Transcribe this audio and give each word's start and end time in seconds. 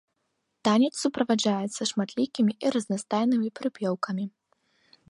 Танец 0.67 0.89
суправаджаецца 1.03 1.81
шматлікімі 1.91 2.53
і 2.63 2.73
разнастайнымі 2.77 3.47
прыпеўкамі. 3.63 4.25